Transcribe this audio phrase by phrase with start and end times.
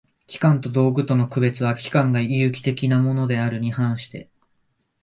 [0.25, 4.31] 器官と道具との区別は、器官が有機的（生命的）なものであるに反して